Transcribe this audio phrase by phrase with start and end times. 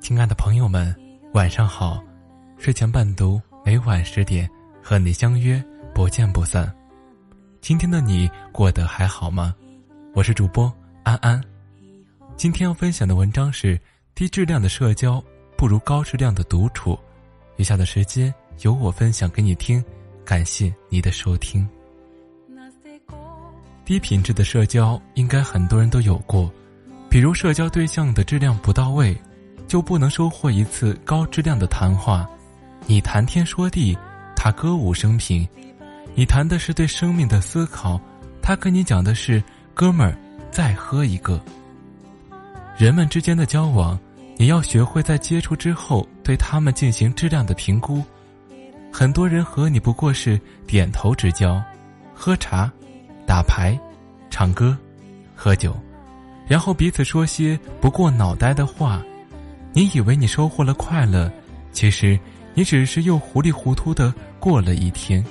[0.00, 0.92] 亲爱的朋友们，
[1.32, 2.02] 晚上好！
[2.58, 4.50] 睡前伴读，每晚十点
[4.82, 6.74] 和你相约，不见不散。
[7.60, 9.54] 今天的你过得还好吗？
[10.12, 10.72] 我是主播
[11.04, 11.40] 安安。
[12.36, 13.80] 今天要分享的文章是：
[14.12, 15.22] 低质量的社交
[15.56, 16.98] 不如高质量的独处。
[17.58, 19.84] 以下的时间由我分享给你听，
[20.24, 21.64] 感谢你的收听。
[23.86, 26.52] 低品质的社交应该很多人都有过，
[27.08, 29.16] 比如社交对象的质量不到位，
[29.68, 32.28] 就不能收获一次高质量的谈话。
[32.84, 33.96] 你谈天说地，
[34.34, 35.46] 他歌舞升平；
[36.16, 38.00] 你谈的是对生命的思考，
[38.42, 39.40] 他跟你讲的是
[39.72, 40.18] 哥们儿
[40.50, 41.40] 再喝一个。
[42.76, 43.96] 人们之间的交往，
[44.36, 48.02] 你要学会在接触之后对他们进行质量的评估。
[48.92, 51.62] 很多人和你不过是点头之交，
[52.12, 52.68] 喝茶。
[53.26, 53.78] 打牌、
[54.30, 54.76] 唱歌、
[55.34, 55.76] 喝酒，
[56.46, 59.02] 然后彼此说些不过脑袋的话。
[59.72, 61.30] 你以为你收获了快乐，
[61.70, 62.18] 其实
[62.54, 65.22] 你只是又糊里糊涂的过了一天。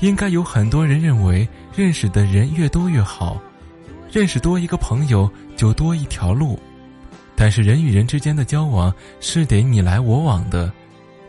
[0.00, 3.40] 应该有很多人认为认识的人越多越好，
[4.10, 6.58] 认识多一个朋友就多一条路。
[7.36, 10.72] 但是人与人之间的交往是得你来我往的，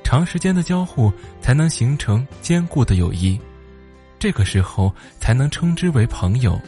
[0.04, 3.40] 长时间的交互才能形成坚固的友谊。
[4.20, 6.60] 这个时候才能称之为朋友。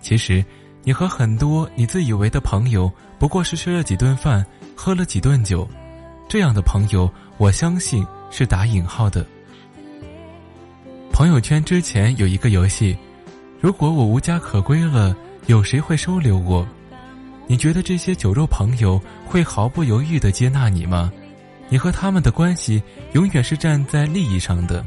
[0.00, 0.42] 其实，
[0.82, 5.68] 你和很多你自以为的朋友不过是吃了几顿饭，喝了几顿酒，
[6.28, 9.26] 这样的朋友，我相信是打引号的。
[11.12, 12.96] 朋友圈之前有一个游戏，
[13.60, 15.14] 如果我无家可归了，
[15.46, 16.66] 有谁会收留我？
[17.46, 21.12] 你觉得这些酒肉朋友会毫不犹豫的接纳你吗？
[21.68, 24.82] 你和他们的关系永远是站在利益上的。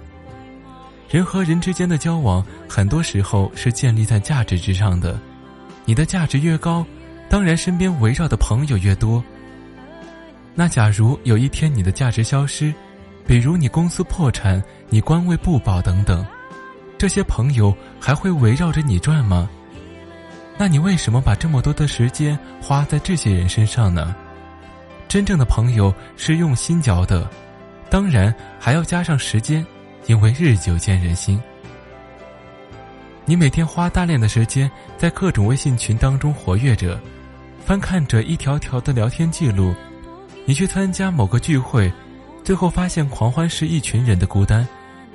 [1.11, 5.19] 人和人之间的交往，很多时候是建立在价值之上的。
[5.83, 6.85] 你的价值越高，
[7.29, 9.21] 当然身边围绕的朋友越多。
[10.55, 12.73] 那假如有一天你的价值消失，
[13.27, 16.25] 比如你公司破产、你官位不保等等，
[16.97, 19.49] 这些朋友还会围绕着你转吗？
[20.57, 24.15] 那你为什么把这么多的时间花在这些人身上呢？
[25.09, 27.29] 真正的朋友是用心交的，
[27.89, 29.65] 当然还要加上时间。
[30.07, 31.41] 因为日久见人心，
[33.23, 36.99] 你每天花大量的时间在各种微信群当中活跃着，
[37.63, 39.73] 翻看着一条条的聊天记录。
[40.45, 41.91] 你去参加某个聚会，
[42.43, 44.67] 最后发现狂欢是一群人的孤单。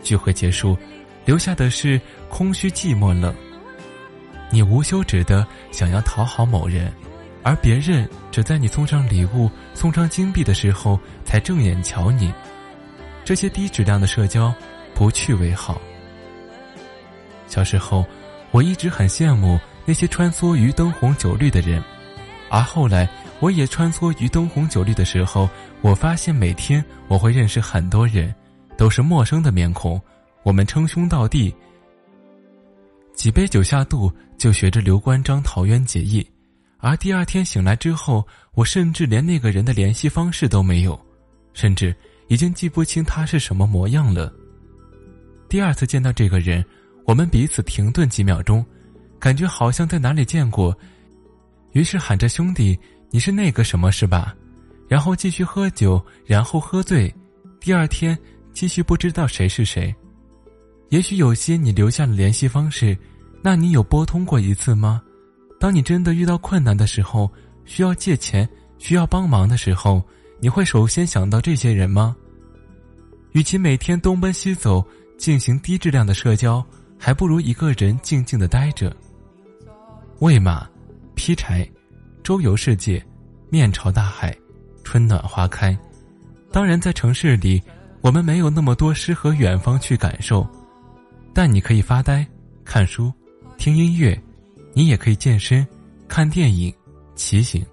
[0.03, 0.79] 聚会结束，
[1.25, 3.35] 留下的是空虚、寂寞、冷。
[4.51, 6.93] 你无休止的想要讨好某人，
[7.43, 12.33] 而别人只在你送上礼物、送上金币的时候才正眼瞧你。
[13.25, 14.55] 这些低质量的社交。
[14.97, 15.81] 不去为好。
[17.47, 18.05] 小时候，
[18.51, 21.81] 我一直很羡慕那些穿梭于灯红酒绿的人，
[22.51, 23.09] 而后来，
[23.39, 25.49] 我也穿梭于灯红酒绿的时候，
[25.83, 28.35] 我发现每天我会认识很多人，
[28.77, 30.01] 都是陌生的面孔，
[30.43, 31.55] 我们称兄道弟。
[33.15, 36.27] 几杯酒下肚，就学着刘关张桃园结义，
[36.79, 40.99] 而第二天醒来之后，我甚至连那个人的联系方式都没有，
[41.53, 41.95] 甚至
[42.29, 44.33] 已经记不清他是什么模样了。
[45.57, 46.63] 第二次见到这个人，
[47.07, 48.63] 我们彼此停顿几秒钟，
[49.19, 50.77] 感觉好像在哪里见过，
[51.73, 52.79] 于是喊着“兄弟，
[53.11, 54.37] 你是那个什么是吧？”
[54.87, 57.11] 然后继续喝酒，然后喝醉。
[57.59, 58.19] 第二天
[58.53, 59.97] 继续不知道谁是谁。
[60.91, 62.95] 也许有些你留下了联系方式，
[63.43, 65.01] 那你有拨通过一次吗？
[65.59, 67.33] 当你真的遇到困难的时候，
[67.65, 68.47] 需要借钱、
[68.77, 70.07] 需要帮忙的时候，
[70.39, 72.15] 你会首先想到这些人吗？
[73.33, 74.87] 与其每天东奔西走。
[75.17, 76.65] 进行低质量的社交，
[76.99, 78.95] 还不如一个人静静的待着。
[80.21, 80.67] 喂马，
[81.15, 81.69] 劈柴，
[82.23, 83.05] 周游世界，
[83.51, 84.37] 面朝大海，
[84.85, 85.77] 春暖花开。
[86.53, 87.63] 当然，在城市里，
[88.01, 90.47] 我们没有那么多诗和远方去感受，
[91.35, 92.27] 但你可以发呆、
[92.65, 93.13] 看书、
[93.59, 94.19] 听音乐，
[94.73, 95.67] 你也可以健身、
[96.09, 96.73] 看电影、
[97.15, 97.65] 骑行。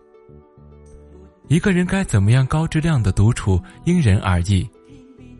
[1.47, 4.67] 一个人该怎么样高质量的独处，因人而异。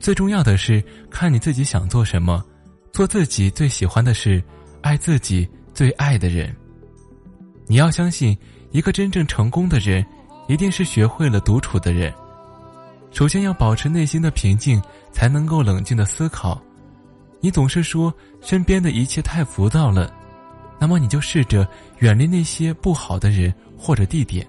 [0.04, 2.44] 最重要的是看你自己想做什么，
[2.92, 4.44] 做自己最喜欢的事，
[4.82, 6.54] 爱自己最爱的人。
[7.68, 8.38] 你要相信，
[8.72, 10.06] 一个真正成功的人，
[10.50, 12.14] 一定是学会了独处的人。
[13.12, 14.82] 首先要保持内心的平静，
[15.14, 16.62] 才能够冷静的思考。
[17.40, 20.14] 你总是说身边的一切太浮躁了，
[20.82, 21.66] 那么你就试着
[22.00, 24.46] 远离那些不好的人或者地点。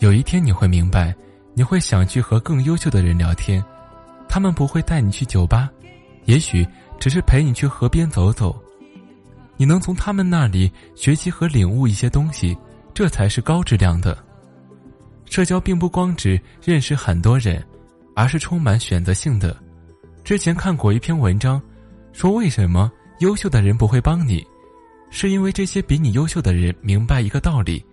[0.00, 1.14] 有一天你会明白，
[1.54, 3.64] 你会想去和更优秀的人聊天。
[4.30, 5.68] 他们不会带你去酒吧，
[6.26, 6.64] 也许
[7.00, 8.56] 只是陪你去河边走走。
[9.56, 12.56] 你能从他们那里学习和领悟一些东西，
[12.94, 14.16] 这才是高质量的。
[15.26, 17.60] 社交并不光指认识很多人，
[18.14, 19.56] 而是充满选择性的。
[20.22, 21.60] 之前看过一篇文章，
[22.12, 24.46] 说为什么优秀的人不会帮你，
[25.10, 27.84] 是因为这些比你优秀的人明白一个道理：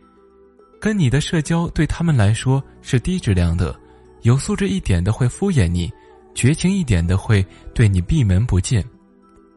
[0.79, 3.77] 跟你的社交对他们来说是低质量的，
[4.21, 5.91] 有素质一点的会敷衍你，
[6.37, 7.43] 绝情一点的会
[7.73, 8.85] 对你闭门不见。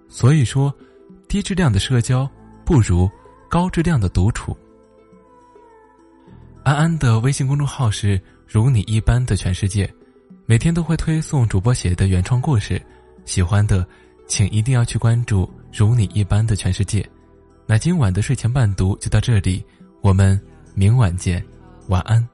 [0.09, 0.75] 所以说，
[1.29, 2.27] 低质量的社交
[2.65, 3.06] 不如
[3.50, 4.56] 高质量的独处。
[6.62, 8.19] 安安的微信公众号是
[8.49, 9.93] “如你一般的全世界”，
[10.47, 12.81] 每天都会推送主播写的原创故事，
[13.26, 13.87] 喜欢的
[14.26, 17.06] 请一定要去关注“如你一般的全世界”。
[17.69, 19.62] 那今晚的睡前伴读就到这里，
[20.00, 20.41] 我们
[20.75, 21.44] 明晚见，
[21.88, 22.26] 晚安。